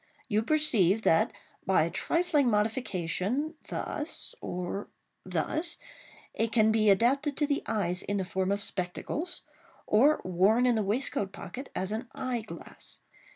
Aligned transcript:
You 0.27 0.41
perceive 0.41 1.03
that, 1.03 1.31
by 1.63 1.83
a 1.83 1.91
trifling 1.91 2.49
modification 2.49 3.53
thus—or 3.67 4.87
thus—it 5.25 6.51
can 6.51 6.71
be 6.71 6.89
adapted 6.89 7.37
to 7.37 7.45
the 7.45 7.61
eyes 7.67 8.01
in 8.01 8.17
the 8.17 8.25
form 8.25 8.51
of 8.51 8.63
spectacles, 8.63 9.43
or 9.85 10.19
worn 10.23 10.65
in 10.65 10.73
the 10.73 10.81
waistcoat 10.81 11.31
pocket 11.31 11.69
as 11.75 11.91
an 11.91 12.07
eye 12.15 12.41
glass. 12.41 13.01